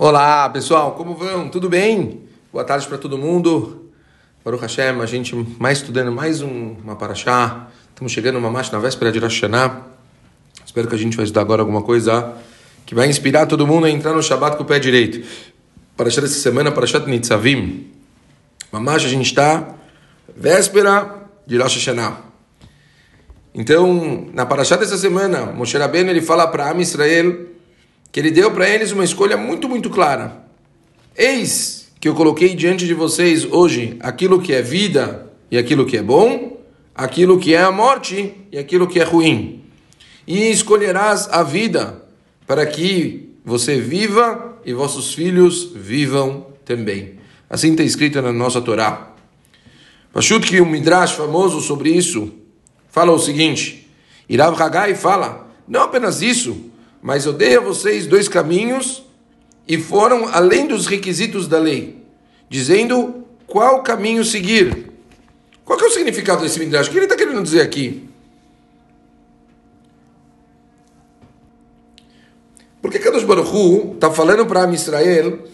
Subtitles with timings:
[0.00, 1.48] Olá pessoal, como vão?
[1.48, 2.20] Tudo bem?
[2.52, 3.90] Boa tarde para todo mundo.
[4.44, 7.66] Baruch Hashem, a gente mais estudando mais um, uma paraxá.
[7.88, 9.42] Estamos chegando uma marcha na véspera de Rosh.
[10.64, 12.32] Espero que a gente vai estudar agora alguma coisa
[12.86, 15.26] que vai inspirar todo mundo a entrar no Shabbat com o pé direito.
[15.96, 17.90] Paraxá dessa semana, Parashat Nitzavim.
[18.70, 19.74] Mamash, a gente está
[20.32, 22.18] véspera de Rosh Hashanah.
[23.52, 27.57] Então, na Parashat dessa semana, Moshe Rabbeinu ele fala para Am Israel
[28.10, 30.44] que ele deu para eles uma escolha muito, muito clara.
[31.16, 35.96] Eis que eu coloquei diante de vocês hoje aquilo que é vida e aquilo que
[35.96, 36.60] é bom,
[36.94, 39.64] aquilo que é a morte e aquilo que é ruim.
[40.26, 42.02] E escolherás a vida
[42.46, 47.18] para que você viva e vossos filhos vivam também.
[47.48, 49.12] Assim está escrito na nossa Torá.
[50.12, 52.32] Pachut que um midrash famoso sobre isso
[52.88, 53.88] fala o seguinte:
[54.28, 56.70] Irav Hagai fala, não apenas isso,
[57.00, 59.04] mas eu dei a vocês dois caminhos
[59.66, 62.02] e foram além dos requisitos da lei,
[62.48, 64.90] dizendo qual caminho seguir.
[65.64, 66.88] Qual é o significado desse midrash?
[66.88, 68.08] O que ele está querendo dizer aqui?
[72.80, 75.46] Porque Kadosh Baruch está falando para Israel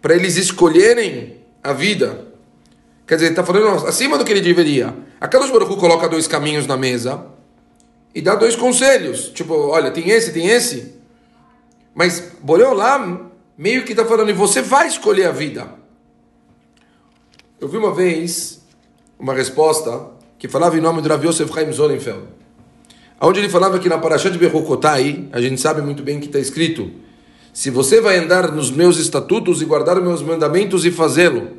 [0.00, 2.26] para eles escolherem a vida.
[3.06, 4.94] Quer dizer, está falando acima do que ele deveria.
[5.20, 7.31] A Kadosh Baruch coloca dois caminhos na mesa
[8.14, 9.28] e dá dois conselhos.
[9.28, 10.94] Tipo, olha, tem esse, tem esse.
[11.94, 12.32] Mas
[12.74, 15.68] lá meio que está falando, e você vai escolher a vida.
[17.60, 18.60] Eu vi uma vez
[19.18, 22.24] uma resposta que falava em nome do Rav Yosef Chaim Zolenfeld.
[23.20, 26.40] Onde ele falava que na Parashat de Bechukotai, a gente sabe muito bem que está
[26.40, 26.90] escrito,
[27.52, 31.58] se você vai andar nos meus estatutos e guardar os meus mandamentos e fazê-lo.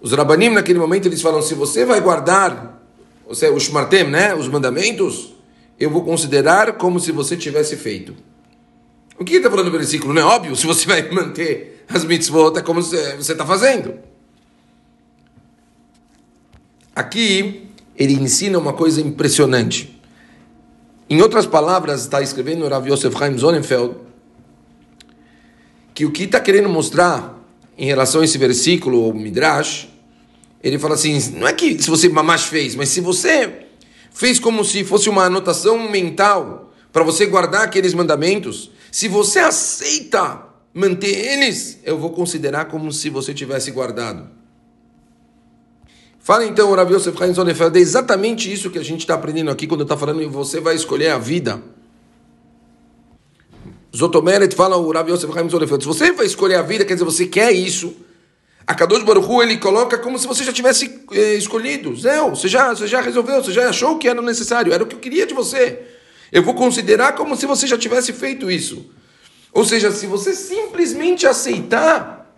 [0.00, 2.79] Os Rabanim naquele momento eles falam, se você vai guardar
[3.30, 5.32] ou seja, o Shmartem, né, os mandamentos,
[5.78, 8.12] eu vou considerar como se você tivesse feito.
[9.16, 10.12] O que está falando no versículo?
[10.12, 13.94] Não é óbvio, se você vai manter as mitzvot, é como você está fazendo.
[16.92, 19.96] Aqui, ele ensina uma coisa impressionante.
[21.08, 23.94] Em outras palavras, está escrevendo Rav Yosef Chaim Zonenfeld
[25.94, 27.38] que o que está querendo mostrar
[27.78, 29.88] em relação a esse versículo, o Midrash,
[30.62, 33.66] ele fala assim: não é que se você mamash fez, mas se você
[34.12, 40.46] fez como se fosse uma anotação mental para você guardar aqueles mandamentos, se você aceita
[40.74, 44.28] manter eles, eu vou considerar como se você tivesse guardado.
[46.18, 49.66] Fala então, Rav Yosef Chaim Zonefeld, é exatamente isso que a gente está aprendendo aqui
[49.66, 51.62] quando está falando em você vai escolher a vida.
[53.96, 57.04] Zotomeret fala o Rav Yosef Chaim Zonefeld, se você vai escolher a vida, quer dizer,
[57.04, 57.96] você quer isso,
[58.70, 61.96] a Kadosh Baruch Hu, ele coloca como se você já tivesse eh, escolhido.
[61.96, 64.94] Zé, você já, você já resolveu, você já achou que era necessário, era o que
[64.94, 65.82] eu queria de você.
[66.30, 68.88] Eu vou considerar como se você já tivesse feito isso.
[69.52, 72.32] Ou seja, se você simplesmente aceitar,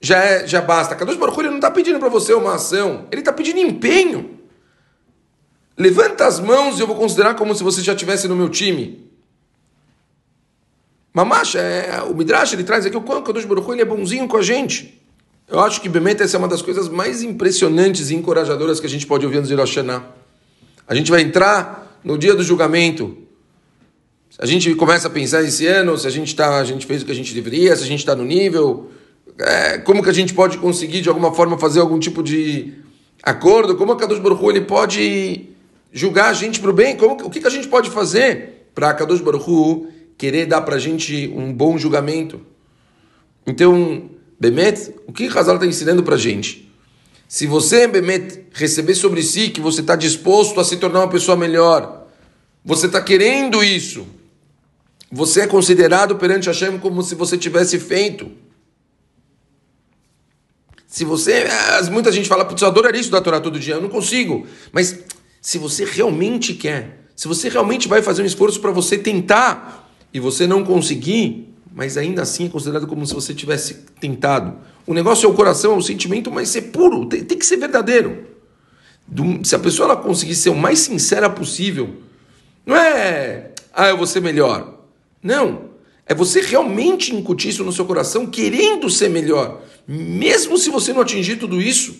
[0.00, 0.96] já, é, já basta.
[0.96, 4.40] Kadosh Baruch Hu, ele não está pedindo para você uma ação, ele está pedindo empenho.
[5.76, 9.12] Levanta as mãos e eu vou considerar como se você já estivesse no meu time.
[11.12, 14.26] Mamacha, é, o Midrash ele traz aqui o quanto Kadosh Baruch Hu, ele é bonzinho
[14.26, 15.01] com a gente.
[15.52, 18.88] Eu acho que Bemet essa é uma das coisas mais impressionantes e encorajadoras que a
[18.88, 19.76] gente pode ouvir no Rosh
[20.88, 23.18] A gente vai entrar no dia do julgamento.
[24.38, 27.04] A gente começa a pensar esse ano se a gente tá, a gente fez o
[27.04, 28.90] que a gente deveria, se a gente está no nível,
[29.38, 32.72] é, como que a gente pode conseguir de alguma forma fazer algum tipo de
[33.22, 35.50] acordo, como a Kadosh Baruch Hu, ele pode
[35.92, 38.88] julgar a gente para o bem, como, o que, que a gente pode fazer para
[38.88, 39.86] a Kadosh Baruch Hu
[40.16, 42.40] querer dar para a gente um bom julgamento.
[43.46, 44.08] Então,
[44.42, 46.68] Bemet, o que Hazal está ensinando para a gente?
[47.28, 51.36] Se você, Bemet, receber sobre si que você está disposto a se tornar uma pessoa
[51.36, 52.08] melhor,
[52.64, 54.04] você está querendo isso,
[55.12, 58.32] você é considerado perante Hashem como se você tivesse feito.
[60.88, 61.44] Se você.
[61.92, 64.44] Muita gente fala, putz, eu adoraria isso da Torá todo dia, eu não consigo.
[64.72, 65.04] Mas
[65.40, 70.18] se você realmente quer, se você realmente vai fazer um esforço para você tentar e
[70.18, 74.56] você não conseguir, mas ainda assim é considerado como se você tivesse tentado.
[74.86, 77.56] O negócio é o coração, é o sentimento, mas ser puro, tem, tem que ser
[77.56, 78.26] verdadeiro.
[79.06, 81.96] Do, se a pessoa ela conseguir ser o mais sincera possível,
[82.64, 84.80] não é, ah, eu vou ser melhor.
[85.22, 85.72] Não.
[86.06, 89.62] É você realmente incutir isso no seu coração, querendo ser melhor.
[89.86, 91.96] Mesmo se você não atingir tudo isso,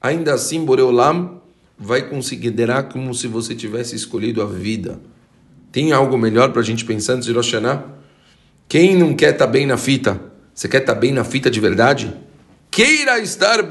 [0.00, 1.40] ainda assim, Boreolam
[1.78, 5.00] vai considerar como se você tivesse escolhido a vida.
[5.70, 7.54] Tem algo melhor para a gente pensar antes de Rosh?
[8.68, 10.20] Quem não quer estar tá bem na fita?
[10.54, 12.14] Você quer estar tá bem na fita de verdade?
[12.70, 13.62] Queira estar bem.